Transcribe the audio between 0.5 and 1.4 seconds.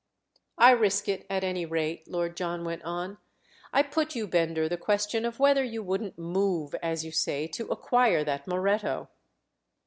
"I risk it,